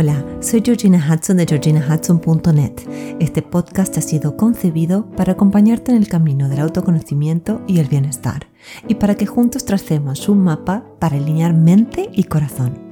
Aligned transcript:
Hola, 0.00 0.24
soy 0.38 0.62
Georgina 0.64 1.04
Hudson 1.04 1.38
de 1.38 1.44
georginahudson.net. 1.44 3.16
Este 3.18 3.42
podcast 3.42 3.98
ha 3.98 4.00
sido 4.00 4.36
concebido 4.36 5.10
para 5.16 5.32
acompañarte 5.32 5.90
en 5.90 5.98
el 5.98 6.06
camino 6.06 6.48
del 6.48 6.60
autoconocimiento 6.60 7.62
y 7.66 7.80
el 7.80 7.88
bienestar, 7.88 8.46
y 8.86 8.94
para 8.94 9.16
que 9.16 9.26
juntos 9.26 9.64
tracemos 9.64 10.28
un 10.28 10.44
mapa 10.44 10.84
para 11.00 11.16
alinear 11.16 11.52
mente 11.52 12.10
y 12.12 12.22
corazón. 12.22 12.88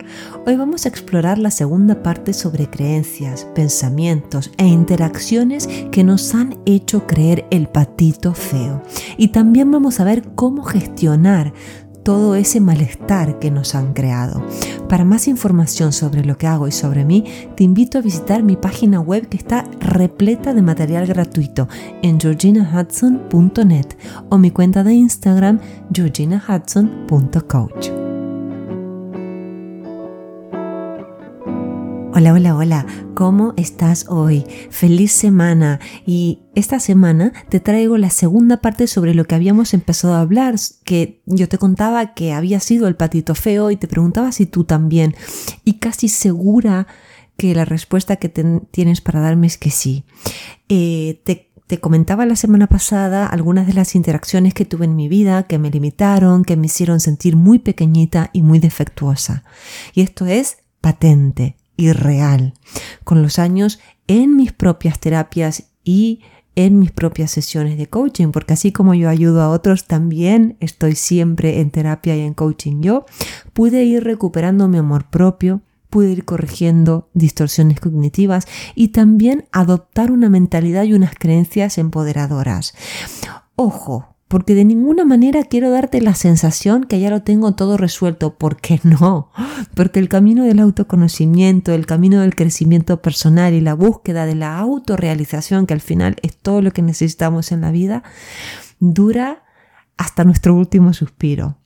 Hoy 0.47 0.57
vamos 0.57 0.85
a 0.85 0.89
explorar 0.89 1.39
la 1.39 1.51
segunda 1.51 2.03
parte 2.03 2.33
sobre 2.33 2.69
creencias, 2.69 3.45
pensamientos 3.55 4.51
e 4.57 4.67
interacciones 4.67 5.69
que 5.91 6.05
nos 6.05 6.35
han 6.35 6.59
hecho 6.67 7.07
creer 7.07 7.47
el 7.51 7.69
patito 7.69 8.35
feo. 8.35 8.83
Y 9.17 9.29
también 9.29 9.71
vamos 9.71 10.01
a 10.01 10.05
ver 10.05 10.23
cómo 10.35 10.63
gestionar 10.63 11.53
todo 12.07 12.37
ese 12.37 12.61
malestar 12.61 13.41
que 13.41 13.51
nos 13.51 13.75
han 13.75 13.93
creado. 13.93 14.41
Para 14.89 15.05
más 15.05 15.27
información 15.27 15.93
sobre 15.93 16.25
lo 16.25 16.39
que 16.39 16.47
hago 16.47 16.69
y 16.69 16.73
sobre 16.73 17.05
mí, 17.05 17.25
te 17.57 17.65
invito 17.65 17.99
a 17.99 18.01
visitar 18.01 18.45
mi 18.45 18.55
página 18.55 19.01
web 19.01 19.29
que 19.29 19.37
está 19.37 19.65
repleta 19.81 20.55
de 20.55 20.63
material 20.63 21.09
gratuito 21.09 21.67
en 22.03 22.21
georginahudson.net 22.21 23.87
o 24.29 24.39
mi 24.39 24.53
cuenta 24.53 24.85
de 24.85 24.95
Instagram 24.95 25.59
georginahudson.coach. 25.93 28.06
Hola, 32.19 32.33
hola, 32.33 32.57
hola, 32.57 32.87
¿cómo 33.13 33.53
estás 33.59 34.07
hoy? 34.09 34.47
Feliz 34.71 35.13
semana 35.13 35.81
y 36.07 36.39
esta 36.55 36.81
semana 36.81 37.35
te 37.51 37.61
traigo 37.61 37.99
la 37.99 38.09
segunda 38.09 38.63
parte 38.63 38.87
sobre 38.87 39.13
lo 39.13 39.27
que 39.27 39.35
habíamos 39.35 39.75
empezado 39.75 40.15
a 40.15 40.23
hablar, 40.23 40.55
que 40.85 41.21
yo 41.27 41.47
te 41.47 41.59
contaba 41.59 42.15
que 42.15 42.33
había 42.33 42.59
sido 42.61 42.89
el 42.89 42.97
patito 42.97 43.35
feo 43.35 43.71
y 43.71 43.77
te 43.77 43.87
preguntaba 43.87 44.33
si 44.33 44.47
tú 44.47 44.65
también 44.65 45.15
y 45.63 45.75
casi 45.75 46.09
segura 46.09 46.87
que 47.37 47.55
la 47.55 47.67
respuesta 47.67 48.17
que 48.17 48.31
tienes 48.31 49.03
para 49.03 49.21
darme 49.21 49.47
es 49.47 49.59
que 49.59 49.71
sí. 49.71 50.05
Eh, 50.71 51.21
te 51.27 51.53
te 51.67 51.81
comentaba 51.81 52.25
la 52.25 52.37
semana 52.37 52.67
pasada 52.67 53.27
algunas 53.27 53.67
de 53.67 53.75
las 53.75 53.95
interacciones 53.95 54.55
que 54.55 54.65
tuve 54.65 54.87
en 54.87 54.97
mi 54.97 55.09
vida 55.09 55.43
que 55.43 55.59
me 55.59 55.69
limitaron, 55.69 56.47
que 56.47 56.57
me 56.57 56.67
hicieron 56.67 56.99
sentir 57.01 57.37
muy 57.37 57.59
pequeñita 57.59 58.31
y 58.33 58.41
muy 58.41 58.59
defectuosa. 58.59 59.45
Y 59.93 60.01
esto 60.01 60.25
es 60.25 60.59
patente, 60.81 61.57
y 61.77 61.93
real. 61.93 62.55
Con 63.05 63.23
los 63.23 63.39
años 63.39 63.79
en 64.07 64.37
mis 64.37 64.53
propias 64.53 64.99
terapias 64.99 65.65
y 65.85 66.21
en 66.57 66.79
mis 66.79 66.91
propias 66.91 67.31
sesiones 67.31 67.77
de 67.77 67.87
coaching, 67.87 68.29
porque 68.33 68.55
así 68.55 68.73
como 68.73 68.95
yo 68.95 69.11
ayudo 69.11 69.43
a 69.43 69.51
otros, 69.51 69.85
también 69.85 70.57
estoy 70.61 70.97
siempre 70.97 71.61
en 71.61 71.71
terapia 71.71 72.17
y 72.17 72.23
en 72.23 72.33
coaching 72.33 72.81
yo, 72.81 73.05
pude 73.53 73.85
ir 73.85 74.03
recuperando 74.05 74.67
mi 74.67 74.79
amor 74.79 75.11
propio, 75.11 75.61
pude 75.91 76.11
ir 76.13 76.25
corrigiendo 76.25 77.11
distorsiones 77.13 77.79
cognitivas 77.79 78.47
y 78.75 78.89
también 78.89 79.47
adoptar 79.53 80.11
una 80.11 80.31
mentalidad 80.31 80.85
y 80.85 80.95
unas 80.95 81.15
creencias 81.15 81.77
empoderadoras. 81.77 82.75
Ojo, 83.55 84.16
porque 84.29 84.55
de 84.55 84.65
ninguna 84.65 85.05
manera 85.05 85.45
quiero 85.45 85.71
darte 85.71 86.01
la 86.01 86.15
sensación 86.15 86.85
que 86.85 86.99
ya 86.99 87.11
lo 87.11 87.23
tengo 87.23 87.55
todo 87.55 87.77
resuelto, 87.77 88.37
porque 88.37 88.81
no, 88.83 89.31
porque 89.75 90.01
el 90.01 90.09
camino 90.09 90.45
del 90.45 90.59
autoconocimiento, 90.59 91.73
el 91.73 91.87
camino 91.87 92.21
del 92.21 92.35
crecimiento 92.35 93.01
personal 93.01 93.55
y 93.55 93.61
la 93.61 93.75
búsqueda 93.75 94.27
de 94.27 94.35
la 94.35 94.59
autorrealización, 94.59 95.67
que 95.67 95.75
al 95.75 95.81
final 95.81 96.17
es 96.23 96.37
todo 96.37 96.61
lo 96.61 96.73
que 96.73 96.83
necesitamos 96.83 97.53
en 97.53 97.61
la 97.61 97.71
vida, 97.71 98.03
dura 98.81 99.45
hasta 99.97 100.25
nuestro 100.25 100.55
último 100.55 100.93
suspiro. 100.93 101.59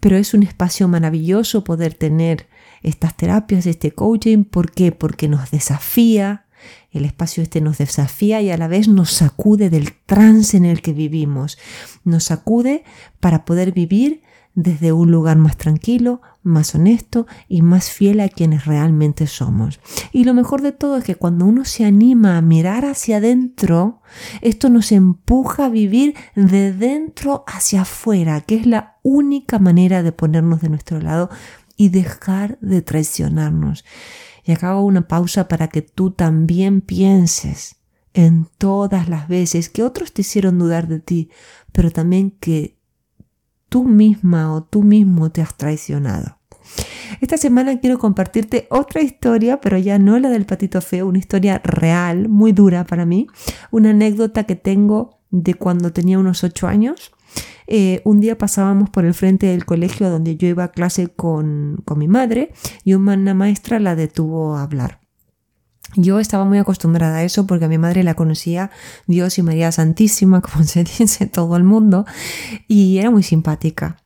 Pero 0.00 0.16
es 0.16 0.34
un 0.34 0.42
espacio 0.42 0.86
maravilloso 0.86 1.64
poder 1.64 1.94
tener 1.94 2.46
estas 2.82 3.16
terapias, 3.16 3.64
este 3.64 3.92
coaching, 3.92 4.44
¿por 4.44 4.70
qué? 4.70 4.92
Porque 4.92 5.28
nos 5.28 5.50
desafía, 5.50 6.44
el 6.90 7.04
espacio 7.04 7.42
este 7.42 7.60
nos 7.60 7.78
desafía 7.78 8.40
y 8.40 8.50
a 8.50 8.56
la 8.56 8.68
vez 8.68 8.88
nos 8.88 9.12
sacude 9.12 9.70
del 9.70 9.92
trance 10.06 10.56
en 10.56 10.64
el 10.64 10.82
que 10.82 10.92
vivimos. 10.92 11.58
Nos 12.04 12.24
sacude 12.24 12.84
para 13.20 13.44
poder 13.44 13.72
vivir 13.72 14.22
desde 14.54 14.92
un 14.92 15.10
lugar 15.10 15.36
más 15.36 15.56
tranquilo, 15.56 16.20
más 16.42 16.74
honesto 16.74 17.26
y 17.48 17.62
más 17.62 17.90
fiel 17.90 18.20
a 18.20 18.28
quienes 18.28 18.66
realmente 18.66 19.26
somos. 19.26 19.80
Y 20.12 20.24
lo 20.24 20.34
mejor 20.34 20.62
de 20.62 20.72
todo 20.72 20.96
es 20.96 21.04
que 21.04 21.14
cuando 21.14 21.44
uno 21.44 21.64
se 21.64 21.84
anima 21.84 22.36
a 22.36 22.42
mirar 22.42 22.84
hacia 22.84 23.18
adentro, 23.18 24.02
esto 24.40 24.68
nos 24.68 24.90
empuja 24.92 25.66
a 25.66 25.68
vivir 25.68 26.14
de 26.34 26.72
dentro 26.72 27.44
hacia 27.46 27.82
afuera, 27.82 28.40
que 28.40 28.56
es 28.56 28.66
la 28.66 28.98
única 29.02 29.58
manera 29.58 30.02
de 30.02 30.12
ponernos 30.12 30.60
de 30.60 30.68
nuestro 30.68 31.00
lado 31.00 31.30
y 31.80 31.88
dejar 31.88 32.58
de 32.60 32.82
traicionarnos. 32.82 33.86
Y 34.44 34.52
acá 34.52 34.68
hago 34.72 34.82
una 34.82 35.08
pausa 35.08 35.48
para 35.48 35.68
que 35.68 35.80
tú 35.80 36.10
también 36.10 36.82
pienses 36.82 37.76
en 38.12 38.48
todas 38.58 39.08
las 39.08 39.28
veces 39.28 39.70
que 39.70 39.82
otros 39.82 40.12
te 40.12 40.20
hicieron 40.20 40.58
dudar 40.58 40.88
de 40.88 41.00
ti, 41.00 41.30
pero 41.72 41.90
también 41.90 42.32
que 42.32 42.76
tú 43.70 43.84
misma 43.84 44.52
o 44.52 44.62
tú 44.62 44.82
mismo 44.82 45.32
te 45.32 45.40
has 45.40 45.56
traicionado. 45.56 46.36
Esta 47.22 47.38
semana 47.38 47.80
quiero 47.80 47.98
compartirte 47.98 48.66
otra 48.68 49.00
historia, 49.00 49.62
pero 49.62 49.78
ya 49.78 49.98
no 49.98 50.18
la 50.18 50.28
del 50.28 50.44
patito 50.44 50.82
feo, 50.82 51.06
una 51.06 51.18
historia 51.18 51.62
real, 51.64 52.28
muy 52.28 52.52
dura 52.52 52.84
para 52.84 53.06
mí, 53.06 53.26
una 53.70 53.88
anécdota 53.88 54.44
que 54.44 54.54
tengo 54.54 55.18
de 55.30 55.54
cuando 55.54 55.94
tenía 55.94 56.18
unos 56.18 56.44
ocho 56.44 56.68
años 56.68 57.10
eh, 57.70 58.02
un 58.04 58.20
día 58.20 58.36
pasábamos 58.36 58.90
por 58.90 59.04
el 59.04 59.14
frente 59.14 59.46
del 59.46 59.64
colegio 59.64 60.10
donde 60.10 60.36
yo 60.36 60.48
iba 60.48 60.64
a 60.64 60.72
clase 60.72 61.08
con, 61.08 61.80
con 61.84 61.98
mi 61.98 62.08
madre 62.08 62.52
y 62.84 62.94
una 62.94 63.32
maestra 63.32 63.78
la 63.78 63.94
detuvo 63.94 64.56
a 64.56 64.62
hablar. 64.62 65.00
Yo 65.96 66.20
estaba 66.20 66.44
muy 66.44 66.58
acostumbrada 66.58 67.18
a 67.18 67.22
eso 67.24 67.46
porque 67.46 67.64
a 67.64 67.68
mi 67.68 67.78
madre 67.78 68.02
la 68.04 68.14
conocía 68.14 68.70
Dios 69.06 69.38
y 69.38 69.42
María 69.42 69.72
Santísima, 69.72 70.40
como 70.42 70.64
se 70.64 70.84
dice 70.84 71.26
todo 71.26 71.56
el 71.56 71.64
mundo, 71.64 72.06
y 72.68 72.98
era 72.98 73.10
muy 73.10 73.22
simpática. 73.22 73.96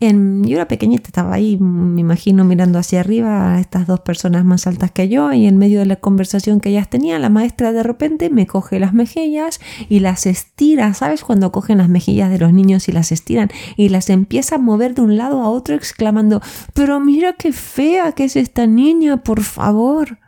En, 0.00 0.44
yo 0.44 0.56
era 0.56 0.68
pequeñita, 0.68 1.08
estaba 1.08 1.34
ahí, 1.34 1.58
me 1.58 2.00
imagino, 2.00 2.44
mirando 2.44 2.78
hacia 2.78 3.00
arriba 3.00 3.54
a 3.54 3.60
estas 3.60 3.86
dos 3.86 4.00
personas 4.00 4.44
más 4.44 4.66
altas 4.66 4.92
que 4.92 5.08
yo 5.08 5.32
y 5.32 5.46
en 5.46 5.58
medio 5.58 5.80
de 5.80 5.86
la 5.86 5.96
conversación 5.96 6.60
que 6.60 6.68
ellas 6.70 6.88
tenían, 6.88 7.20
la 7.20 7.30
maestra 7.30 7.72
de 7.72 7.82
repente 7.82 8.30
me 8.30 8.46
coge 8.46 8.78
las 8.78 8.94
mejillas 8.94 9.60
y 9.88 10.00
las 10.00 10.26
estira, 10.26 10.94
¿sabes? 10.94 11.24
Cuando 11.24 11.50
cogen 11.50 11.78
las 11.78 11.88
mejillas 11.88 12.30
de 12.30 12.38
los 12.38 12.52
niños 12.52 12.88
y 12.88 12.92
las 12.92 13.10
estiran 13.10 13.48
y 13.76 13.88
las 13.88 14.08
empieza 14.08 14.54
a 14.54 14.58
mover 14.58 14.94
de 14.94 15.02
un 15.02 15.16
lado 15.16 15.40
a 15.42 15.50
otro 15.50 15.74
exclamando, 15.74 16.40
pero 16.72 17.00
mira 17.00 17.32
qué 17.32 17.52
fea 17.52 18.12
que 18.12 18.24
es 18.24 18.36
esta 18.36 18.66
niña, 18.66 19.18
por 19.18 19.42
favor. 19.42 20.18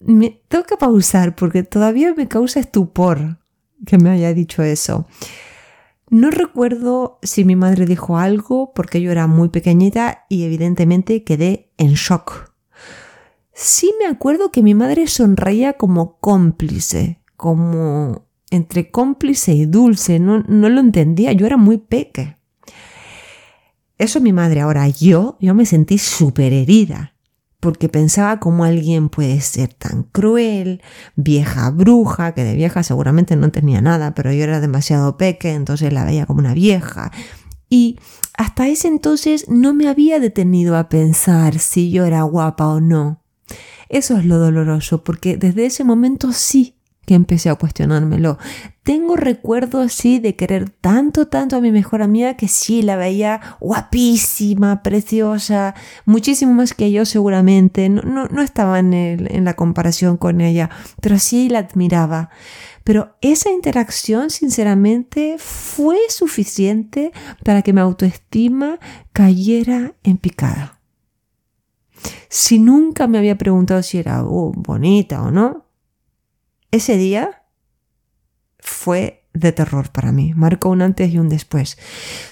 Me 0.00 0.42
tengo 0.48 0.64
que 0.64 0.76
pausar 0.76 1.36
porque 1.36 1.62
todavía 1.62 2.12
me 2.14 2.26
causa 2.26 2.58
estupor 2.58 3.38
que 3.86 3.98
me 3.98 4.10
haya 4.10 4.34
dicho 4.34 4.64
eso. 4.64 5.06
No 6.12 6.30
recuerdo 6.30 7.18
si 7.22 7.42
mi 7.46 7.56
madre 7.56 7.86
dijo 7.86 8.18
algo 8.18 8.74
porque 8.74 9.00
yo 9.00 9.10
era 9.10 9.26
muy 9.26 9.48
pequeñita 9.48 10.26
y 10.28 10.42
evidentemente 10.42 11.24
quedé 11.24 11.72
en 11.78 11.94
shock. 11.94 12.52
Sí 13.54 13.94
me 13.98 14.04
acuerdo 14.04 14.52
que 14.52 14.62
mi 14.62 14.74
madre 14.74 15.06
sonreía 15.06 15.72
como 15.72 16.18
cómplice, 16.18 17.22
como 17.38 18.26
entre 18.50 18.90
cómplice 18.90 19.54
y 19.54 19.64
dulce, 19.64 20.18
no, 20.18 20.42
no 20.42 20.68
lo 20.68 20.80
entendía, 20.80 21.32
yo 21.32 21.46
era 21.46 21.56
muy 21.56 21.78
peque. 21.78 22.36
Eso 23.96 24.20
mi 24.20 24.34
madre, 24.34 24.60
ahora 24.60 24.86
yo, 24.88 25.38
yo 25.40 25.54
me 25.54 25.64
sentí 25.64 25.96
súper 25.96 26.52
herida 26.52 27.11
porque 27.62 27.88
pensaba 27.88 28.40
cómo 28.40 28.64
alguien 28.64 29.08
puede 29.08 29.40
ser 29.40 29.72
tan 29.72 30.02
cruel, 30.02 30.82
vieja 31.14 31.70
bruja, 31.70 32.34
que 32.34 32.42
de 32.42 32.56
vieja 32.56 32.82
seguramente 32.82 33.36
no 33.36 33.52
tenía 33.52 33.80
nada, 33.80 34.16
pero 34.16 34.32
yo 34.32 34.42
era 34.42 34.58
demasiado 34.58 35.16
peque, 35.16 35.52
entonces 35.52 35.92
la 35.92 36.04
veía 36.04 36.26
como 36.26 36.40
una 36.40 36.54
vieja. 36.54 37.12
Y 37.70 38.00
hasta 38.36 38.66
ese 38.66 38.88
entonces 38.88 39.48
no 39.48 39.74
me 39.74 39.88
había 39.88 40.18
detenido 40.18 40.76
a 40.76 40.88
pensar 40.88 41.60
si 41.60 41.92
yo 41.92 42.04
era 42.04 42.22
guapa 42.22 42.66
o 42.66 42.80
no. 42.80 43.22
Eso 43.88 44.18
es 44.18 44.24
lo 44.24 44.38
doloroso, 44.38 45.04
porque 45.04 45.36
desde 45.36 45.66
ese 45.66 45.84
momento 45.84 46.32
sí 46.32 46.81
empecé 47.14 47.50
a 47.50 47.54
cuestionármelo. 47.54 48.38
Tengo 48.82 49.14
recuerdos 49.16 49.86
así 49.86 50.18
de 50.18 50.34
querer 50.34 50.70
tanto, 50.70 51.28
tanto 51.28 51.56
a 51.56 51.60
mi 51.60 51.70
mejor 51.70 52.02
amiga 52.02 52.34
que 52.34 52.48
sí 52.48 52.82
la 52.82 52.96
veía 52.96 53.40
guapísima, 53.60 54.82
preciosa, 54.82 55.74
muchísimo 56.04 56.52
más 56.52 56.74
que 56.74 56.90
yo 56.90 57.04
seguramente. 57.04 57.88
No, 57.88 58.02
no, 58.02 58.42
estaba 58.42 58.78
en, 58.78 58.92
en 58.92 59.44
la 59.44 59.54
comparación 59.54 60.16
con 60.16 60.40
ella, 60.40 60.70
pero 61.00 61.18
sí 61.18 61.48
la 61.48 61.60
admiraba. 61.60 62.30
Pero 62.84 63.16
esa 63.20 63.50
interacción, 63.50 64.30
sinceramente, 64.30 65.36
fue 65.38 65.98
suficiente 66.08 67.12
para 67.44 67.62
que 67.62 67.72
mi 67.72 67.80
autoestima 67.80 68.80
cayera 69.12 69.94
en 70.02 70.16
picada. 70.16 70.80
Si 72.28 72.58
nunca 72.58 73.06
me 73.06 73.18
había 73.18 73.38
preguntado 73.38 73.82
si 73.82 73.98
era 73.98 74.24
oh, 74.24 74.52
bonita 74.56 75.22
o 75.22 75.30
no, 75.30 75.66
ese 76.72 76.96
día 76.96 77.44
fue 78.58 79.22
de 79.34 79.52
terror 79.52 79.90
para 79.90 80.12
mí, 80.12 80.32
marcó 80.34 80.68
un 80.68 80.82
antes 80.82 81.12
y 81.12 81.18
un 81.18 81.28
después. 81.28 81.78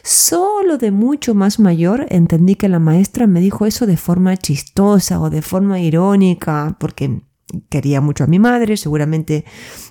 Solo 0.03 0.77
de 0.77 0.91
mucho 0.91 1.35
más 1.35 1.59
mayor 1.59 2.07
entendí 2.11 2.57
que 2.57 2.69
la 2.69 2.79
maestra 2.79 3.27
me 3.27 3.41
dijo 3.41 3.67
eso 3.67 3.87
de 3.87 3.97
forma 3.97 4.37
chistosa 4.37 5.21
o 5.21 5.31
de 5.31 5.43
forma 5.43 5.81
irónica, 5.81 6.77
porque 6.79 7.23
quería 7.69 8.01
mucho 8.01 8.25
a 8.25 8.27
mi 8.27 8.39
madre, 8.39 8.77
seguramente 8.77 9.45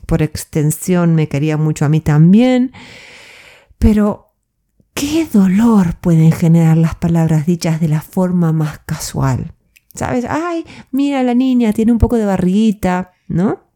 por 0.06 0.22
extensión 0.22 1.16
me 1.16 1.28
quería 1.28 1.58
mucho 1.58 1.86
a 1.86 1.90
mí 1.90 2.00
también, 2.00 2.72
pero 3.78 4.34
qué 4.94 5.26
dolor 5.32 5.96
pueden 6.00 6.32
generar 6.32 6.78
las 6.78 6.96
palabras 6.96 7.46
dichas 7.46 7.80
de 7.80 7.88
la 7.88 8.02
forma 8.02 8.52
más 8.52 8.80
casual. 8.80 9.54
¿Sabes? 9.94 10.26
Ay, 10.30 10.66
mira 10.92 11.24
la 11.24 11.34
niña, 11.34 11.74
tiene 11.74 11.92
un 11.92 11.98
poco 11.98 12.18
de 12.18 12.26
barriguita, 12.26 13.12
¿no? 13.28 13.69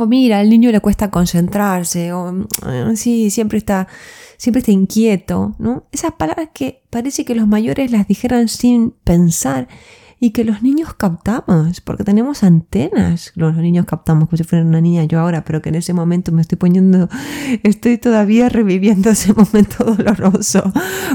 O 0.00 0.06
mira, 0.06 0.38
al 0.38 0.48
niño 0.48 0.70
le 0.70 0.78
cuesta 0.78 1.10
concentrarse, 1.10 2.12
o 2.12 2.32
mm, 2.32 2.94
sí, 2.94 3.30
siempre 3.30 3.58
está, 3.58 3.88
siempre 4.36 4.60
está 4.60 4.70
inquieto, 4.70 5.56
¿no? 5.58 5.88
Esas 5.90 6.12
palabras 6.12 6.50
que 6.54 6.84
parece 6.88 7.24
que 7.24 7.34
los 7.34 7.48
mayores 7.48 7.90
las 7.90 8.06
dijeran 8.06 8.46
sin 8.46 8.92
pensar 8.92 9.66
y 10.20 10.30
que 10.30 10.44
los 10.44 10.62
niños 10.62 10.94
captamos, 10.94 11.80
porque 11.80 12.04
tenemos 12.04 12.44
antenas. 12.44 13.32
Los 13.34 13.56
niños 13.56 13.86
captamos 13.86 14.28
como 14.28 14.36
si 14.36 14.44
fuera 14.44 14.64
una 14.64 14.80
niña 14.80 15.02
yo 15.02 15.18
ahora, 15.18 15.44
pero 15.44 15.62
que 15.62 15.70
en 15.70 15.74
ese 15.74 15.92
momento 15.92 16.30
me 16.30 16.42
estoy 16.42 16.58
poniendo, 16.58 17.08
estoy 17.64 17.98
todavía 17.98 18.48
reviviendo 18.48 19.10
ese 19.10 19.32
momento 19.32 19.82
doloroso. 19.82 20.72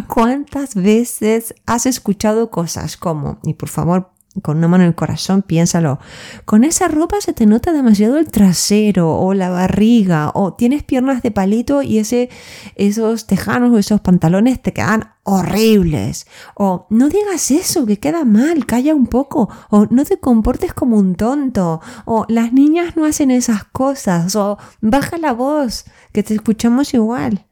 ¿Cuántas 0.07 0.75
veces 0.75 1.55
has 1.65 1.85
escuchado 1.85 2.51
cosas 2.51 2.97
como, 2.97 3.39
y 3.43 3.53
por 3.53 3.69
favor 3.69 4.12
con 4.41 4.57
una 4.57 4.67
mano 4.67 4.83
en 4.83 4.89
el 4.89 4.95
corazón, 4.95 5.43
piénsalo. 5.43 5.99
Con 6.45 6.63
esa 6.63 6.87
ropa 6.87 7.21
se 7.21 7.33
te 7.33 7.45
nota 7.45 7.71
demasiado 7.71 8.17
el 8.17 8.31
trasero 8.31 9.19
o 9.19 9.33
la 9.33 9.49
barriga 9.49 10.31
o 10.33 10.53
tienes 10.53 10.83
piernas 10.83 11.21
de 11.21 11.31
palito 11.31 11.83
y 11.83 11.99
ese, 11.99 12.29
esos 12.75 13.27
tejanos 13.27 13.71
o 13.71 13.77
esos 13.77 14.01
pantalones 14.01 14.61
te 14.61 14.73
quedan 14.73 15.11
horribles. 15.23 16.25
O 16.55 16.87
no 16.89 17.09
digas 17.09 17.51
eso, 17.51 17.85
que 17.85 17.99
queda 17.99 18.25
mal, 18.25 18.65
calla 18.65 18.95
un 18.95 19.07
poco. 19.07 19.49
O 19.69 19.85
no 19.89 20.03
te 20.03 20.17
comportes 20.17 20.73
como 20.73 20.97
un 20.97 21.15
tonto. 21.15 21.81
O 22.05 22.25
las 22.27 22.53
niñas 22.53 22.95
no 22.95 23.05
hacen 23.05 23.29
esas 23.29 23.63
cosas. 23.65 24.35
O 24.35 24.57
baja 24.81 25.17
la 25.17 25.33
voz, 25.33 25.85
que 26.11 26.23
te 26.23 26.33
escuchamos 26.33 26.93
igual. 26.93 27.45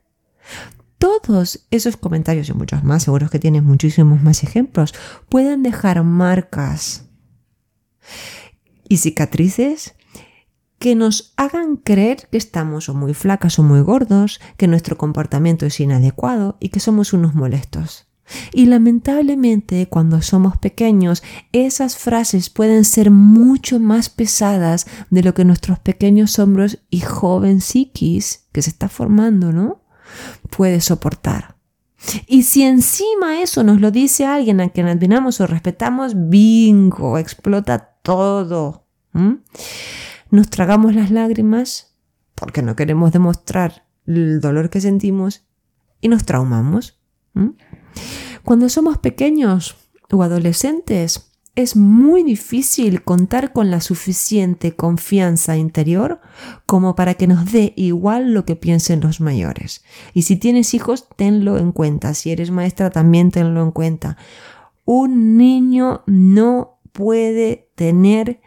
Todos 1.02 1.66
esos 1.72 1.98
comentarios 1.98 2.48
y 2.50 2.54
muchos 2.54 2.84
más, 2.84 3.02
seguros 3.02 3.32
que 3.32 3.40
tienes 3.40 3.64
muchísimos 3.64 4.22
más 4.22 4.44
ejemplos, 4.44 4.94
pueden 5.30 5.64
dejar 5.64 6.04
marcas 6.04 7.10
y 8.88 8.98
cicatrices 8.98 9.96
que 10.78 10.94
nos 10.94 11.34
hagan 11.38 11.78
creer 11.78 12.28
que 12.32 12.38
estamos 12.38 12.88
o 12.88 12.94
muy 12.94 13.16
flacas 13.16 13.58
o 13.58 13.64
muy 13.64 13.82
gordos, 13.82 14.40
que 14.58 14.68
nuestro 14.68 14.96
comportamiento 14.96 15.66
es 15.66 15.80
inadecuado 15.80 16.58
y 16.60 16.70
que 16.70 16.80
somos 16.80 17.14
unos 17.14 17.34
molestos. 17.34 18.08
Y 18.54 18.68
lamentablemente 18.68 19.88
cuando 19.90 20.22
somos 20.22 20.56
pequeños, 20.58 21.24
esas 21.52 21.98
frases 21.98 22.52
pueden 22.52 22.86
ser 22.86 23.10
mucho 23.10 23.80
más 23.80 24.10
pesadas 24.10 24.86
de 25.10 25.24
lo 25.24 25.34
que 25.34 25.46
nuestros 25.46 25.80
pequeños 25.80 26.38
hombros 26.38 26.78
y 26.92 27.00
joven 27.00 27.60
psiquis 27.60 28.46
que 28.52 28.62
se 28.62 28.70
está 28.70 28.88
formando, 28.88 29.52
¿no? 29.52 29.81
Puede 30.50 30.82
soportar. 30.82 31.56
Y 32.26 32.44
si 32.44 32.64
encima 32.64 33.42
eso 33.42 33.64
nos 33.64 33.80
lo 33.80 33.92
dice 33.92 34.26
alguien 34.26 34.60
a 34.60 34.70
quien 34.70 34.88
admiramos 34.88 35.40
o 35.40 35.48
respetamos, 35.48 36.14
bingo, 36.16 37.18
explota 37.18 37.96
todo. 38.02 38.88
Nos 40.32 40.50
tragamos 40.50 40.96
las 40.96 41.12
lágrimas 41.12 41.96
porque 42.36 42.64
no 42.64 42.76
queremos 42.76 43.12
demostrar 43.12 43.86
el 44.08 44.42
dolor 44.42 44.70
que 44.70 44.82
sentimos 44.82 45.46
y 46.00 46.08
nos 46.08 46.26
traumamos. 46.26 47.00
Cuando 48.44 48.68
somos 48.70 48.98
pequeños 48.98 49.76
o 50.12 50.24
adolescentes, 50.24 51.31
es 51.56 51.76
muy 51.76 52.24
difícil 52.24 53.04
contar 53.04 53.52
con 53.52 53.72
la 53.72 53.82
suficiente 53.82 54.76
confianza 54.76 55.58
interior 55.58 56.22
como 56.66 56.96
para 56.96 57.16
que 57.16 57.28
nos 57.28 57.52
dé 57.52 57.74
igual 57.76 58.34
lo 58.34 58.46
que 58.46 58.56
piensen 58.56 59.02
los 59.02 59.20
mayores. 59.20 59.84
Y 60.14 60.22
si 60.22 60.38
tienes 60.38 60.74
hijos, 60.74 61.08
tenlo 61.18 61.58
en 61.58 61.74
cuenta. 61.74 62.14
Si 62.14 62.32
eres 62.32 62.52
maestra, 62.52 62.90
también 62.90 63.32
tenlo 63.32 63.62
en 63.64 63.72
cuenta. 63.72 64.18
Un 64.86 65.38
niño 65.38 66.04
no 66.08 66.80
puede 66.94 67.70
tener 67.76 68.42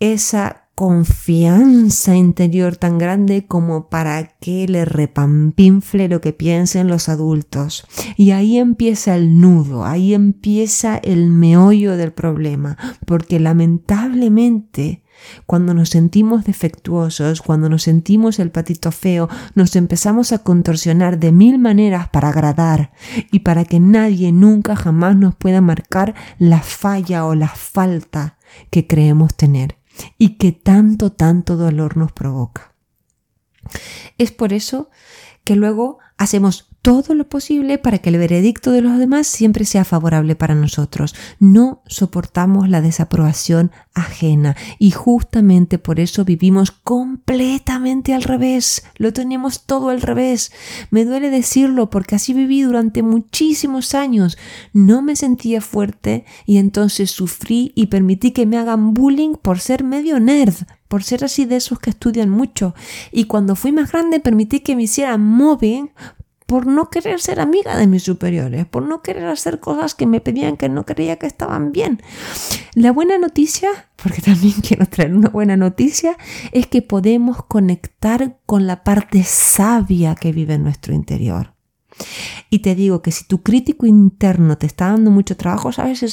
esa 0.00 0.63
confianza 0.74 2.16
interior 2.16 2.76
tan 2.76 2.98
grande 2.98 3.46
como 3.46 3.88
para 3.88 4.26
que 4.40 4.66
le 4.66 4.84
repampinfle 4.84 6.08
lo 6.08 6.20
que 6.20 6.32
piensen 6.32 6.88
los 6.88 7.08
adultos. 7.08 7.86
Y 8.16 8.32
ahí 8.32 8.58
empieza 8.58 9.14
el 9.14 9.40
nudo, 9.40 9.84
ahí 9.84 10.14
empieza 10.14 10.96
el 10.98 11.30
meollo 11.30 11.96
del 11.96 12.12
problema, 12.12 12.76
porque 13.06 13.38
lamentablemente 13.38 15.02
cuando 15.46 15.74
nos 15.74 15.90
sentimos 15.90 16.44
defectuosos, 16.44 17.40
cuando 17.40 17.68
nos 17.68 17.84
sentimos 17.84 18.40
el 18.40 18.50
patito 18.50 18.90
feo, 18.90 19.28
nos 19.54 19.76
empezamos 19.76 20.32
a 20.32 20.38
contorsionar 20.38 21.20
de 21.20 21.30
mil 21.30 21.58
maneras 21.58 22.08
para 22.08 22.30
agradar 22.30 22.92
y 23.30 23.40
para 23.40 23.64
que 23.64 23.78
nadie 23.78 24.32
nunca 24.32 24.74
jamás 24.74 25.16
nos 25.16 25.36
pueda 25.36 25.60
marcar 25.60 26.14
la 26.38 26.60
falla 26.60 27.24
o 27.26 27.36
la 27.36 27.48
falta 27.48 28.38
que 28.70 28.86
creemos 28.86 29.34
tener 29.36 29.76
y 30.18 30.36
que 30.36 30.52
tanto, 30.52 31.12
tanto 31.12 31.56
dolor 31.56 31.96
nos 31.96 32.12
provoca. 32.12 32.74
Es 34.18 34.32
por 34.32 34.52
eso 34.52 34.90
que 35.44 35.56
luego 35.56 35.98
hacemos 36.16 36.73
todo 36.84 37.14
lo 37.14 37.26
posible 37.26 37.78
para 37.78 37.96
que 37.96 38.10
el 38.10 38.18
veredicto 38.18 38.70
de 38.70 38.82
los 38.82 38.98
demás 38.98 39.26
siempre 39.26 39.64
sea 39.64 39.86
favorable 39.86 40.36
para 40.36 40.54
nosotros. 40.54 41.14
No 41.40 41.82
soportamos 41.86 42.68
la 42.68 42.82
desaprobación 42.82 43.72
ajena 43.94 44.54
y 44.78 44.90
justamente 44.90 45.78
por 45.78 45.98
eso 45.98 46.26
vivimos 46.26 46.72
completamente 46.72 48.12
al 48.12 48.22
revés. 48.22 48.84
Lo 48.96 49.14
tenemos 49.14 49.64
todo 49.64 49.88
al 49.88 50.02
revés. 50.02 50.52
Me 50.90 51.06
duele 51.06 51.30
decirlo 51.30 51.88
porque 51.88 52.16
así 52.16 52.34
viví 52.34 52.60
durante 52.60 53.02
muchísimos 53.02 53.94
años. 53.94 54.36
No 54.74 55.00
me 55.00 55.16
sentía 55.16 55.62
fuerte 55.62 56.26
y 56.44 56.58
entonces 56.58 57.10
sufrí 57.10 57.72
y 57.74 57.86
permití 57.86 58.32
que 58.32 58.44
me 58.44 58.58
hagan 58.58 58.92
bullying 58.92 59.36
por 59.36 59.58
ser 59.58 59.84
medio 59.84 60.20
nerd 60.20 60.54
por 60.86 61.02
ser 61.02 61.24
así 61.24 61.44
de 61.44 61.56
esos 61.56 61.80
que 61.80 61.90
estudian 61.90 62.30
mucho. 62.30 62.72
Y 63.10 63.24
cuando 63.24 63.56
fui 63.56 63.72
más 63.72 63.90
grande 63.90 64.20
permití 64.20 64.60
que 64.60 64.76
me 64.76 64.84
hicieran 64.84 65.22
mobbing 65.22 65.90
por 66.54 66.68
no 66.68 66.88
querer 66.88 67.20
ser 67.20 67.40
amiga 67.40 67.76
de 67.76 67.88
mis 67.88 68.04
superiores, 68.04 68.64
por 68.64 68.84
no 68.84 69.02
querer 69.02 69.26
hacer 69.26 69.58
cosas 69.58 69.96
que 69.96 70.06
me 70.06 70.20
pedían 70.20 70.56
que 70.56 70.68
no 70.68 70.86
creía 70.86 71.16
que 71.16 71.26
estaban 71.26 71.72
bien. 71.72 72.00
La 72.74 72.92
buena 72.92 73.18
noticia, 73.18 73.70
porque 74.00 74.22
también 74.22 74.54
quiero 74.62 74.86
traer 74.86 75.12
una 75.16 75.30
buena 75.30 75.56
noticia, 75.56 76.16
es 76.52 76.68
que 76.68 76.80
podemos 76.80 77.44
conectar 77.44 78.38
con 78.46 78.68
la 78.68 78.84
parte 78.84 79.24
sabia 79.24 80.14
que 80.14 80.30
vive 80.30 80.54
en 80.54 80.62
nuestro 80.62 80.94
interior. 80.94 81.54
Y 82.50 82.60
te 82.60 82.74
digo 82.74 83.02
que 83.02 83.10
si 83.10 83.24
tu 83.24 83.42
crítico 83.42 83.86
interno 83.86 84.56
te 84.58 84.66
está 84.66 84.88
dando 84.88 85.10
mucho 85.10 85.36
trabajo, 85.36 85.72
¿sabes? 85.72 86.04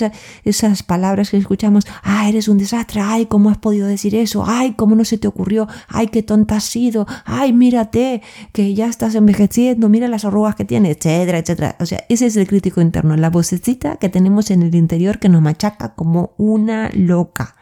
esas 0.43 0.83
palabras 0.83 1.29
que 1.29 1.37
escuchamos, 1.37 1.85
ah, 2.03 2.27
eres 2.27 2.47
un 2.47 2.57
desastre, 2.57 3.01
ay, 3.01 3.25
¿cómo 3.25 3.49
has 3.49 3.57
podido 3.57 3.87
decir 3.87 4.15
eso? 4.15 4.43
Ay, 4.47 4.73
¿cómo 4.73 4.95
no 4.95 5.05
se 5.05 5.17
te 5.17 5.27
ocurrió? 5.27 5.67
Ay, 5.87 6.07
qué 6.07 6.23
tonta 6.23 6.57
has 6.57 6.63
sido, 6.63 7.05
ay, 7.25 7.53
mírate, 7.53 8.21
que 8.53 8.73
ya 8.73 8.87
estás 8.87 9.15
envejeciendo, 9.15 9.89
mira 9.89 10.07
las 10.07 10.25
arrugas 10.25 10.55
que 10.55 10.65
tienes, 10.65 10.97
etcétera, 10.97 11.39
etcétera. 11.39 11.75
O 11.79 11.85
sea, 11.85 12.05
ese 12.09 12.25
es 12.25 12.35
el 12.37 12.47
crítico 12.47 12.81
interno, 12.81 13.15
la 13.17 13.29
vocecita 13.29 13.97
que 13.97 14.09
tenemos 14.09 14.51
en 14.51 14.63
el 14.63 14.73
interior 14.75 15.19
que 15.19 15.29
nos 15.29 15.41
machaca 15.41 15.93
como 15.95 16.33
una 16.37 16.89
loca. 16.93 17.55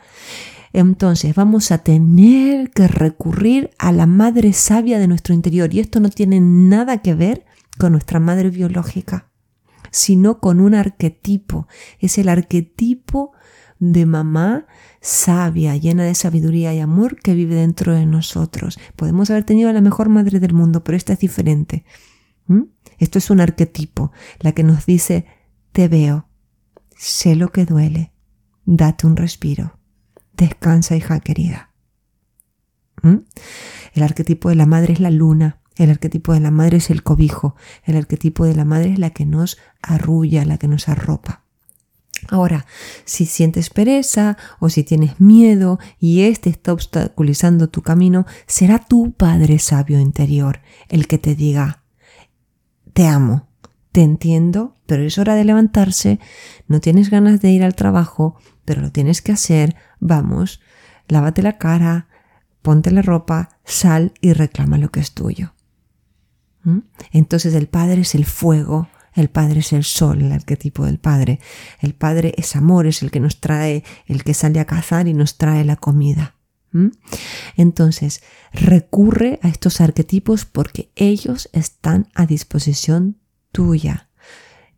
Entonces 0.72 1.34
vamos 1.34 1.72
a 1.72 1.80
tener 1.80 2.70
que 2.72 2.88
recurrir 2.88 3.72
a 3.80 3.92
la 3.92 4.06
madre 4.06 4.54
sabia 4.54 5.00
de 5.00 5.08
nuestro 5.08 5.34
interior 5.34 5.74
y 5.74 5.80
esto 5.80 6.00
no 6.00 6.10
tiene 6.10 6.40
nada 6.40 7.00
que 7.00 7.16
ver 7.16 7.46
con 7.80 7.94
nuestra 7.94 8.20
madre 8.20 8.50
biológica, 8.50 9.32
sino 9.90 10.40
con 10.40 10.60
un 10.60 10.76
arquetipo. 10.76 11.68
Es 11.98 12.18
el 12.20 12.30
arquetipo 12.30 13.32
de 13.80 14.06
mamá 14.06 14.68
sabia, 15.02 15.78
llena 15.78 16.04
de 16.04 16.14
sabiduría 16.14 16.74
y 16.74 16.80
amor 16.80 17.16
que 17.22 17.34
vive 17.34 17.56
dentro 17.56 17.96
de 17.96 18.06
nosotros. 18.06 18.78
Podemos 18.98 19.30
haber 19.30 19.46
tenido 19.46 19.70
a 19.70 19.74
la 19.74 19.82
mejor 19.82 20.10
madre 20.10 20.42
del 20.42 20.54
mundo, 20.54 20.84
pero 20.84 20.98
esta 20.98 21.14
es 21.14 21.20
diferente. 21.20 21.86
¿Mm? 22.48 22.64
Esto 22.98 23.18
es 23.18 23.30
un 23.30 23.40
arquetipo, 23.40 24.12
la 24.40 24.52
que 24.52 24.64
nos 24.64 24.86
dice, 24.86 25.26
te 25.72 25.88
veo, 25.88 26.28
sé 26.98 27.38
lo 27.38 27.54
que 27.54 27.66
duele, 27.66 28.12
date 28.66 29.08
un 29.08 29.16
respiro, 29.16 29.80
descansa 30.34 30.98
hija 30.98 31.22
querida. 31.22 31.74
¿Mm? 33.04 33.20
El 33.94 34.04
arquetipo 34.04 34.50
de 34.50 34.56
la 34.56 34.66
madre 34.66 34.92
es 34.92 35.00
la 35.00 35.12
luna, 35.12 35.59
el 35.80 35.90
arquetipo 35.90 36.34
de 36.34 36.42
la 36.42 36.52
madre 36.52 36.78
es 36.78 36.90
el 36.90 37.04
cobijo, 37.04 37.56
el 37.84 37.96
arquetipo 37.96 38.46
de 38.46 38.54
la 38.54 38.66
madre 38.66 38.92
es 38.92 39.00
la 39.00 39.12
que 39.12 39.26
nos 39.26 39.58
arrulla, 39.82 40.46
la 40.46 40.58
que 40.58 40.68
nos 40.68 40.90
arropa. 40.90 41.44
Ahora, 42.28 42.66
si 43.06 43.26
sientes 43.26 43.70
pereza 43.70 44.38
o 44.60 44.70
si 44.70 44.84
tienes 44.84 45.22
miedo 45.22 45.80
y 46.00 46.24
este 46.24 46.50
está 46.50 46.74
obstaculizando 46.74 47.70
tu 47.70 47.82
camino, 47.82 48.26
será 48.46 48.80
tu 48.80 49.14
Padre 49.14 49.58
Sabio 49.58 50.00
interior 50.00 50.60
el 50.90 51.08
que 51.08 51.18
te 51.18 51.34
diga, 51.34 51.84
te 52.92 53.08
amo, 53.08 53.48
te 53.94 54.02
entiendo, 54.02 54.76
pero 54.86 55.04
es 55.04 55.18
hora 55.18 55.36
de 55.36 55.46
levantarse, 55.46 56.20
no 56.68 56.82
tienes 56.82 57.10
ganas 57.10 57.40
de 57.40 57.52
ir 57.52 57.64
al 57.64 57.76
trabajo, 57.76 58.38
pero 58.66 58.82
lo 58.82 58.92
tienes 58.92 59.22
que 59.22 59.32
hacer, 59.32 59.78
vamos, 60.02 60.60
lávate 61.08 61.42
la 61.42 61.58
cara, 61.58 62.10
ponte 62.62 62.92
la 62.92 63.02
ropa, 63.02 63.58
sal 63.64 64.14
y 64.20 64.34
reclama 64.34 64.78
lo 64.78 64.92
que 64.92 65.00
es 65.00 65.14
tuyo. 65.14 65.54
Entonces 67.12 67.54
el 67.54 67.68
Padre 67.68 68.02
es 68.02 68.16
el 68.16 68.26
fuego, 68.26 68.88
el 69.14 69.30
Padre 69.30 69.60
es 69.60 69.74
el 69.74 69.84
sol, 69.84 70.22
el 70.22 70.32
arquetipo 70.32 70.86
del 70.86 71.00
Padre. 71.00 71.40
El 71.82 71.94
Padre 71.94 72.34
es 72.38 72.56
amor, 72.56 72.88
es 72.88 73.02
el 73.02 73.12
que 73.12 73.20
nos 73.20 73.40
trae, 73.42 73.84
el 74.06 74.24
que 74.24 74.34
sale 74.34 74.60
a 74.60 74.66
cazar 74.66 75.08
y 75.08 75.14
nos 75.14 75.38
trae 75.38 75.66
la 75.66 75.76
comida. 75.76 76.36
Entonces, 77.56 78.22
recurre 78.54 79.40
a 79.42 79.50
estos 79.50 79.82
arquetipos 79.82 80.46
porque 80.46 80.92
ellos 80.96 81.50
están 81.52 82.08
a 82.14 82.26
disposición 82.26 83.18
tuya. 83.52 84.10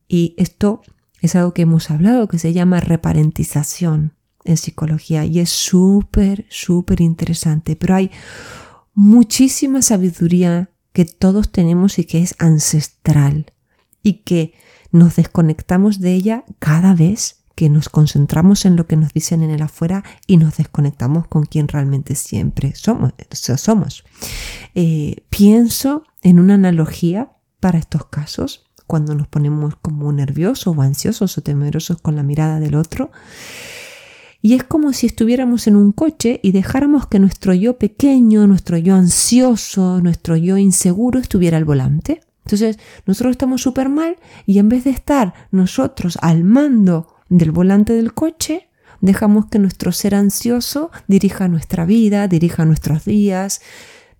Y 0.07 0.33
esto 0.37 0.81
es 1.21 1.35
algo 1.35 1.53
que 1.53 1.63
hemos 1.63 1.91
hablado 1.91 2.27
que 2.27 2.39
se 2.39 2.53
llama 2.53 2.79
reparentización 2.79 4.15
en 4.43 4.57
psicología 4.57 5.25
y 5.25 5.39
es 5.39 5.49
súper, 5.49 6.45
súper 6.49 7.01
interesante. 7.01 7.75
Pero 7.75 7.95
hay 7.95 8.11
muchísima 8.93 9.81
sabiduría 9.81 10.70
que 10.93 11.05
todos 11.05 11.51
tenemos 11.51 11.99
y 11.99 12.05
que 12.05 12.19
es 12.21 12.35
ancestral 12.39 13.53
y 14.03 14.23
que 14.23 14.53
nos 14.91 15.15
desconectamos 15.15 15.99
de 15.99 16.13
ella 16.13 16.43
cada 16.59 16.93
vez 16.93 17.37
que 17.55 17.69
nos 17.69 17.89
concentramos 17.89 18.65
en 18.65 18.75
lo 18.75 18.87
que 18.87 18.95
nos 18.95 19.13
dicen 19.13 19.43
en 19.43 19.51
el 19.51 19.61
afuera 19.61 20.03
y 20.25 20.37
nos 20.37 20.57
desconectamos 20.57 21.27
con 21.27 21.45
quien 21.45 21.67
realmente 21.67 22.15
siempre 22.15 22.73
somos. 22.75 23.13
somos. 23.57 24.03
Eh, 24.73 25.23
pienso 25.29 26.03
en 26.23 26.39
una 26.39 26.55
analogía 26.55 27.31
para 27.59 27.77
estos 27.77 28.05
casos, 28.05 28.65
cuando 28.87 29.15
nos 29.15 29.27
ponemos 29.27 29.75
como 29.81 30.11
nerviosos 30.11 30.75
o 30.75 30.81
ansiosos 30.81 31.37
o 31.37 31.41
temerosos 31.41 32.01
con 32.01 32.15
la 32.15 32.23
mirada 32.23 32.59
del 32.59 32.75
otro. 32.75 33.11
Y 34.41 34.55
es 34.55 34.63
como 34.63 34.91
si 34.93 35.05
estuviéramos 35.05 35.67
en 35.67 35.75
un 35.75 35.91
coche 35.91 36.39
y 36.41 36.51
dejáramos 36.51 37.07
que 37.07 37.19
nuestro 37.19 37.53
yo 37.53 37.77
pequeño, 37.77 38.47
nuestro 38.47 38.77
yo 38.77 38.95
ansioso, 38.95 40.01
nuestro 40.01 40.35
yo 40.35 40.57
inseguro 40.57 41.19
estuviera 41.19 41.57
al 41.57 41.65
volante. 41.65 42.21
Entonces, 42.45 42.79
nosotros 43.05 43.31
estamos 43.31 43.61
súper 43.61 43.89
mal 43.89 44.17
y 44.47 44.57
en 44.57 44.67
vez 44.67 44.83
de 44.83 44.89
estar 44.89 45.33
nosotros 45.51 46.17
al 46.21 46.43
mando 46.43 47.07
del 47.29 47.51
volante 47.51 47.93
del 47.93 48.13
coche, 48.13 48.67
dejamos 48.99 49.45
que 49.45 49.59
nuestro 49.59 49.91
ser 49.91 50.15
ansioso 50.15 50.91
dirija 51.07 51.47
nuestra 51.47 51.85
vida, 51.85 52.27
dirija 52.27 52.65
nuestros 52.65 53.05
días, 53.05 53.61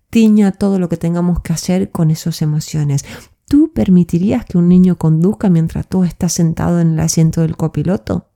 tiña 0.08 0.52
todo 0.52 0.78
lo 0.78 0.88
que 0.88 0.96
tengamos 0.96 1.40
que 1.40 1.52
hacer 1.52 1.90
con 1.90 2.10
esas 2.10 2.42
emociones. 2.42 3.04
¿Tú 3.48 3.72
permitirías 3.74 4.44
que 4.44 4.56
un 4.56 4.68
niño 4.68 4.96
conduzca 4.96 5.50
mientras 5.50 5.88
tú 5.88 6.04
estás 6.04 6.32
sentado 6.32 6.80
en 6.80 6.92
el 6.92 7.00
asiento 7.00 7.40
del 7.40 7.56
copiloto? 7.56 8.31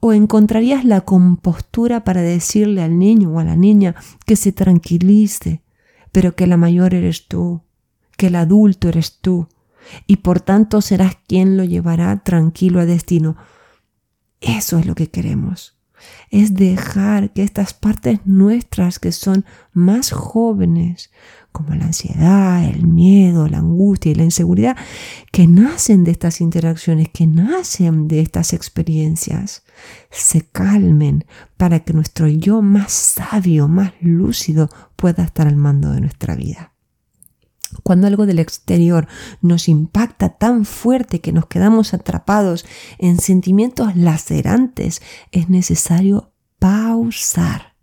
¿O 0.00 0.12
encontrarías 0.12 0.84
la 0.84 1.02
compostura 1.02 2.04
para 2.04 2.22
decirle 2.22 2.82
al 2.82 2.98
niño 2.98 3.30
o 3.30 3.38
a 3.38 3.44
la 3.44 3.56
niña 3.56 3.94
que 4.26 4.36
se 4.36 4.52
tranquilice, 4.52 5.62
pero 6.12 6.36
que 6.36 6.46
la 6.46 6.56
mayor 6.56 6.94
eres 6.94 7.26
tú, 7.28 7.62
que 8.16 8.28
el 8.28 8.36
adulto 8.36 8.88
eres 8.88 9.18
tú, 9.20 9.48
y 10.06 10.16
por 10.16 10.40
tanto 10.40 10.80
serás 10.80 11.16
quien 11.26 11.56
lo 11.56 11.64
llevará 11.64 12.22
tranquilo 12.22 12.80
a 12.80 12.86
destino? 12.86 13.36
Eso 14.40 14.78
es 14.78 14.86
lo 14.86 14.94
que 14.94 15.10
queremos. 15.10 15.76
Es 16.30 16.54
dejar 16.54 17.32
que 17.32 17.42
estas 17.42 17.74
partes 17.74 18.20
nuestras 18.24 18.98
que 18.98 19.12
son 19.12 19.44
más 19.72 20.10
jóvenes, 20.10 21.10
como 21.52 21.74
la 21.74 21.84
ansiedad, 21.84 22.64
el 22.64 22.86
miedo, 22.86 23.46
la 23.46 23.58
angustia 23.58 24.12
y 24.12 24.16
la 24.16 24.24
inseguridad, 24.24 24.76
que 25.30 25.46
nacen 25.46 26.02
de 26.02 26.10
estas 26.10 26.40
interacciones, 26.40 27.08
que 27.10 27.26
nacen 27.26 28.08
de 28.08 28.20
estas 28.20 28.52
experiencias, 28.52 29.62
se 30.10 30.42
calmen 30.42 31.24
para 31.56 31.80
que 31.80 31.92
nuestro 31.92 32.26
yo 32.26 32.60
más 32.60 32.92
sabio, 32.92 33.68
más 33.68 33.92
lúcido 34.00 34.68
pueda 34.96 35.22
estar 35.22 35.46
al 35.46 35.56
mando 35.56 35.92
de 35.92 36.00
nuestra 36.00 36.34
vida. 36.34 36.73
Cuando 37.82 38.06
algo 38.06 38.26
del 38.26 38.38
exterior 38.38 39.08
nos 39.40 39.68
impacta 39.68 40.30
tan 40.30 40.64
fuerte 40.64 41.20
que 41.20 41.32
nos 41.32 41.46
quedamos 41.46 41.94
atrapados 41.94 42.64
en 42.98 43.18
sentimientos 43.18 43.96
lacerantes, 43.96 45.02
es 45.32 45.48
necesario 45.50 46.32
pausar 46.58 47.74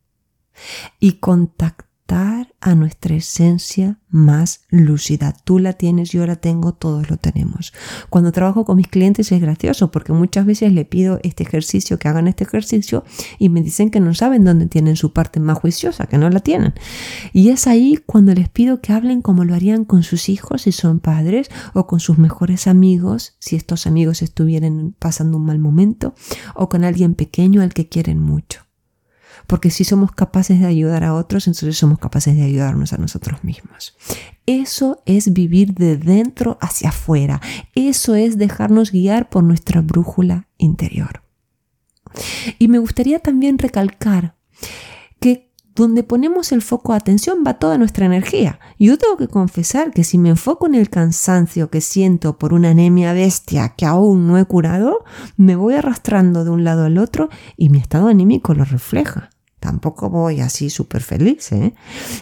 y 0.99 1.13
contactar 1.13 1.90
a 2.11 2.75
nuestra 2.75 3.15
esencia 3.15 3.97
más 4.09 4.61
lúcida. 4.69 5.33
Tú 5.45 5.59
la 5.59 5.73
tienes, 5.73 6.11
yo 6.11 6.25
la 6.25 6.35
tengo, 6.35 6.73
todos 6.73 7.09
lo 7.09 7.17
tenemos. 7.17 7.73
Cuando 8.09 8.31
trabajo 8.31 8.65
con 8.65 8.77
mis 8.77 8.87
clientes 8.87 9.31
es 9.31 9.39
gracioso 9.39 9.91
porque 9.91 10.11
muchas 10.11 10.45
veces 10.45 10.73
le 10.73 10.83
pido 10.83 11.19
este 11.23 11.43
ejercicio, 11.43 11.97
que 11.97 12.09
hagan 12.09 12.27
este 12.27 12.43
ejercicio 12.43 13.05
y 13.39 13.49
me 13.49 13.61
dicen 13.61 13.89
que 13.91 13.99
no 13.99 14.13
saben 14.13 14.43
dónde 14.43 14.67
tienen 14.67 14.95
su 14.95 15.13
parte 15.13 15.39
más 15.39 15.59
juiciosa, 15.59 16.07
que 16.07 16.17
no 16.17 16.29
la 16.29 16.41
tienen. 16.41 16.73
Y 17.31 17.49
es 17.49 17.67
ahí 17.67 17.97
cuando 18.05 18.33
les 18.33 18.49
pido 18.49 18.81
que 18.81 18.93
hablen 18.93 19.21
como 19.21 19.45
lo 19.45 19.55
harían 19.55 19.85
con 19.85 20.03
sus 20.03 20.27
hijos 20.27 20.63
si 20.63 20.71
son 20.71 20.99
padres 20.99 21.49
o 21.73 21.87
con 21.87 21.99
sus 21.99 22.17
mejores 22.17 22.67
amigos 22.67 23.35
si 23.39 23.55
estos 23.55 23.87
amigos 23.87 24.21
estuvieran 24.21 24.95
pasando 24.99 25.37
un 25.37 25.45
mal 25.45 25.59
momento 25.59 26.13
o 26.55 26.67
con 26.67 26.83
alguien 26.83 27.15
pequeño 27.15 27.61
al 27.61 27.73
que 27.73 27.87
quieren 27.87 28.19
mucho. 28.19 28.70
Porque 29.47 29.69
si 29.69 29.83
somos 29.83 30.11
capaces 30.11 30.59
de 30.59 30.65
ayudar 30.65 31.03
a 31.03 31.13
otros, 31.13 31.47
entonces 31.47 31.77
somos 31.77 31.99
capaces 31.99 32.35
de 32.35 32.43
ayudarnos 32.43 32.93
a 32.93 32.97
nosotros 32.97 33.43
mismos. 33.43 33.95
Eso 34.45 35.01
es 35.05 35.33
vivir 35.33 35.73
de 35.73 35.97
dentro 35.97 36.57
hacia 36.61 36.89
afuera. 36.89 37.41
Eso 37.75 38.15
es 38.15 38.37
dejarnos 38.37 38.91
guiar 38.91 39.29
por 39.29 39.43
nuestra 39.43 39.81
brújula 39.81 40.47
interior. 40.57 41.23
Y 42.59 42.67
me 42.67 42.79
gustaría 42.79 43.19
también 43.19 43.57
recalcar 43.57 44.35
que 45.19 45.50
donde 45.75 46.03
ponemos 46.03 46.51
el 46.51 46.61
foco 46.61 46.91
de 46.91 46.97
atención 46.97 47.43
va 47.45 47.55
toda 47.55 47.77
nuestra 47.77 48.05
energía. 48.05 48.59
Yo 48.77 48.97
tengo 48.97 49.17
que 49.17 49.27
confesar 49.27 49.91
que 49.91 50.03
si 50.03 50.17
me 50.17 50.29
enfoco 50.29 50.67
en 50.67 50.75
el 50.75 50.89
cansancio 50.89 51.69
que 51.69 51.81
siento 51.81 52.37
por 52.37 52.53
una 52.53 52.71
anemia 52.71 53.13
bestia 53.13 53.69
que 53.69 53.85
aún 53.85 54.27
no 54.27 54.37
he 54.37 54.45
curado, 54.45 55.03
me 55.37 55.55
voy 55.55 55.75
arrastrando 55.75 56.43
de 56.43 56.49
un 56.49 56.63
lado 56.63 56.85
al 56.85 56.97
otro 56.97 57.29
y 57.57 57.69
mi 57.69 57.77
estado 57.79 58.07
anímico 58.07 58.53
lo 58.53 58.65
refleja. 58.65 59.29
Tampoco 59.59 60.09
voy 60.09 60.41
así 60.41 60.71
súper 60.71 61.03
feliz. 61.03 61.51
¿eh? 61.51 61.75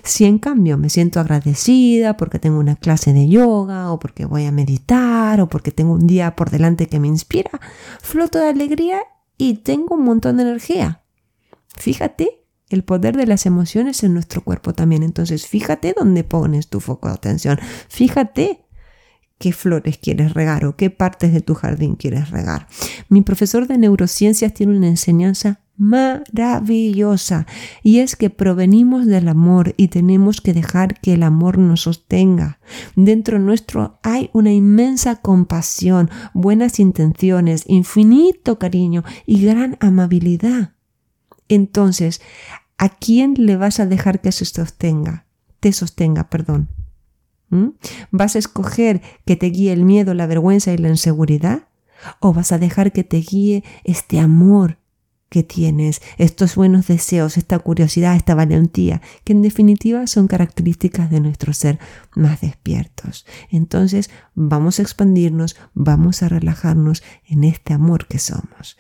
Si 0.04 0.26
en 0.26 0.40
cambio 0.40 0.78
me 0.78 0.90
siento 0.90 1.22
agradecida 1.22 2.18
porque 2.18 2.38
tengo 2.38 2.60
una 2.60 2.76
clase 2.76 3.14
de 3.14 3.30
yoga 3.30 3.94
o 3.94 4.00
porque 4.00 4.26
voy 4.26 4.46
a 4.46 4.52
meditar 4.52 5.40
o 5.40 5.48
porque 5.48 5.72
tengo 5.72 5.94
un 5.94 6.06
día 6.06 6.36
por 6.36 6.50
delante 6.50 6.88
que 6.88 7.00
me 7.00 7.08
inspira, 7.08 7.52
floto 8.02 8.40
de 8.40 8.50
alegría 8.50 9.00
y 9.38 9.56
tengo 9.56 9.96
un 9.96 10.04
montón 10.04 10.36
de 10.38 10.44
energía. 10.44 11.02
Fíjate 11.78 12.39
el 12.70 12.84
poder 12.84 13.18
de 13.18 13.28
las 13.28 13.46
emociones 13.46 14.04
en 14.04 14.14
nuestro 14.14 14.44
cuerpo 14.44 14.74
también. 14.74 15.04
Entonces, 15.04 15.48
fíjate 15.48 15.94
dónde 15.98 16.24
pones 16.24 16.68
tu 16.68 16.80
foco 16.80 17.08
de 17.08 17.16
atención. 17.16 17.60
Fíjate 17.88 18.66
qué 19.40 19.54
flores 19.54 19.98
quieres 19.98 20.34
regar 20.34 20.66
o 20.66 20.76
qué 20.76 20.90
partes 20.90 21.34
de 21.34 21.42
tu 21.42 21.56
jardín 21.56 21.96
quieres 21.96 22.30
regar. 22.30 22.68
Mi 23.08 23.22
profesor 23.22 23.68
de 23.68 23.78
neurociencias 23.78 24.54
tiene 24.54 24.78
una 24.78 24.88
enseñanza 24.88 25.62
maravillosa 25.78 27.48
y 27.82 28.00
es 28.00 28.18
que 28.18 28.30
provenimos 28.30 29.06
del 29.06 29.30
amor 29.30 29.74
y 29.78 29.88
tenemos 29.88 30.42
que 30.42 30.54
dejar 30.54 31.00
que 31.00 31.14
el 31.14 31.24
amor 31.24 31.58
nos 31.58 31.84
sostenga. 31.84 32.60
Dentro 32.98 33.40
nuestro 33.40 33.98
hay 34.04 34.30
una 34.34 34.52
inmensa 34.52 35.16
compasión, 35.16 36.10
buenas 36.34 36.82
intenciones, 36.82 37.64
infinito 37.66 38.60
cariño 38.60 39.06
y 39.26 39.46
gran 39.46 39.78
amabilidad. 39.80 40.74
Entonces, 41.50 42.22
¿a 42.78 42.90
quién 42.90 43.34
le 43.38 43.58
vas 43.58 43.80
a 43.80 43.86
dejar 43.86 44.22
que 44.22 44.32
se 44.32 44.46
sostenga? 44.46 45.26
Te 45.60 45.74
sostenga, 45.74 46.30
perdón. 46.30 46.70
¿Mm? 47.50 47.70
¿Vas 48.12 48.36
a 48.36 48.40
escoger 48.40 49.02
que 49.26 49.36
te 49.36 49.48
guíe 49.48 49.74
el 49.74 49.84
miedo, 49.84 50.14
la 50.14 50.28
vergüenza 50.28 50.72
y 50.72 50.78
la 50.78 50.90
inseguridad? 50.90 51.68
¿O 52.22 52.32
vas 52.32 52.52
a 52.52 52.60
dejar 52.60 52.94
que 52.94 53.04
te 53.04 53.18
guíe 53.18 53.64
este 53.84 54.20
amor 54.20 54.78
que 55.30 55.44
tienes, 55.44 56.02
estos 56.18 56.56
buenos 56.56 56.88
deseos, 56.88 57.38
esta 57.38 57.60
curiosidad, 57.60 58.16
esta 58.16 58.36
valentía, 58.36 59.02
que 59.24 59.34
en 59.34 59.42
definitiva 59.42 60.08
son 60.08 60.28
características 60.28 61.10
de 61.12 61.22
nuestro 61.22 61.54
ser 61.54 61.80
más 62.16 62.42
despiertos. 62.42 63.26
Entonces 63.50 64.10
vamos 64.34 64.80
a 64.80 64.82
expandirnos, 64.82 65.56
vamos 65.74 66.24
a 66.24 66.30
relajarnos 66.30 67.04
en 67.28 67.44
este 67.44 67.74
amor 67.74 68.08
que 68.08 68.20
somos. 68.20 68.78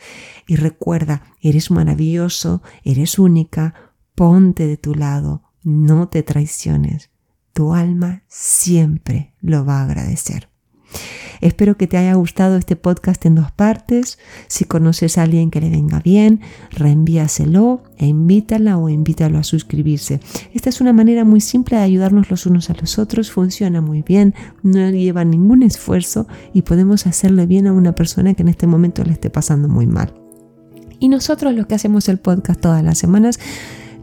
Y 0.48 0.56
recuerda, 0.56 1.24
eres 1.42 1.70
maravilloso, 1.70 2.64
eres 2.84 3.20
única, 3.20 3.94
ponte 4.16 4.66
de 4.66 4.78
tu 4.78 4.96
lado, 4.96 5.44
no 5.64 6.10
te 6.10 6.24
traiciones. 6.24 7.12
Tu 7.54 7.74
alma 7.74 8.24
siempre 8.28 9.34
lo 9.42 9.66
va 9.66 9.82
a 9.82 9.84
agradecer. 9.84 10.50
Espero 11.42 11.78
que 11.78 11.88
te 11.88 11.98
haya 11.98 12.14
gustado 12.14 12.58
este 12.58 12.76
podcast 12.76 13.26
en 13.26 13.36
dos 13.36 13.52
partes. 13.52 14.20
Si 14.48 14.66
conoces 14.66 15.18
a 15.18 15.24
alguien 15.24 15.52
que 15.52 15.62
le 15.62 15.70
venga 15.70 16.00
bien, 16.00 16.42
reenvíaselo 16.72 17.84
e 17.98 18.08
invítala 18.08 18.78
o 18.78 18.90
invítalo 18.90 19.38
a 19.38 19.44
suscribirse. 19.44 20.20
Esta 20.54 20.70
es 20.70 20.82
una 20.82 20.94
manera 20.94 21.26
muy 21.26 21.42
simple 21.42 21.78
de 21.78 21.84
ayudarnos 21.84 22.30
los 22.30 22.46
unos 22.46 22.70
a 22.70 22.74
los 22.74 23.00
otros, 23.00 23.32
funciona 23.32 23.82
muy 23.82 24.02
bien, 24.02 24.34
no 24.64 24.90
lleva 24.90 25.24
ningún 25.24 25.64
esfuerzo 25.64 26.28
y 26.54 26.64
podemos 26.64 27.08
hacerle 27.08 27.46
bien 27.46 27.68
a 27.68 27.74
una 27.74 27.94
persona 27.94 28.34
que 28.34 28.42
en 28.42 28.50
este 28.50 28.68
momento 28.68 29.04
le 29.04 29.14
esté 29.14 29.30
pasando 29.30 29.68
muy 29.68 29.88
mal. 29.88 30.14
Y 31.00 31.08
nosotros 31.08 31.54
los 31.54 31.66
que 31.66 31.76
hacemos 31.76 32.10
el 32.10 32.20
podcast 32.20 32.60
todas 32.60 32.84
las 32.84 32.98
semanas, 32.98 33.40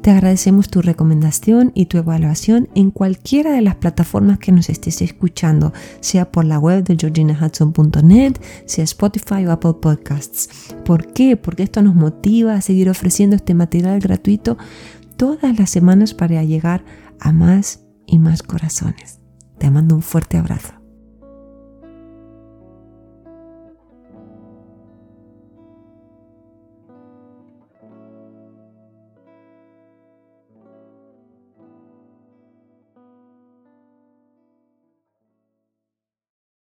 te 0.07 0.13
agradecemos 0.13 0.69
tu 0.69 0.83
recomendación 0.83 1.73
y 1.75 1.87
tu 1.87 1.99
evaluación 1.99 2.69
en 2.77 2.93
cualquiera 2.93 3.51
de 3.51 3.61
las 3.61 3.75
plataformas 3.75 4.39
que 4.39 4.53
nos 4.53 4.69
estés 4.69 5.03
escuchando, 5.03 5.73
sea 5.99 6.31
por 6.31 6.45
la 6.45 6.61
web 6.61 6.85
de 6.85 6.95
georginahudson.net, 6.97 8.41
sea 8.67 8.85
Spotify 8.85 9.45
o 9.47 9.51
Apple 9.51 9.75
Podcasts. 9.83 10.49
¿Por 10.85 11.13
qué? 11.13 11.37
Porque 11.37 11.65
esto 11.65 11.83
nos 11.83 11.97
motiva 11.97 12.55
a 12.55 12.61
seguir 12.61 12.89
ofreciendo 12.89 13.35
este 13.35 13.55
material 13.55 13.99
gratuito 13.99 14.57
todas 15.17 15.59
las 15.59 15.71
semanas 15.71 16.15
para 16.15 16.45
llegar 16.45 16.85
a 17.19 17.33
más 17.33 17.81
y 18.07 18.21
más 18.21 18.45
corazones. 18.45 19.19
Te 19.59 19.73
mando 19.73 19.97
un 19.97 20.03
fuerte 20.03 20.37
abrazo. 20.37 20.76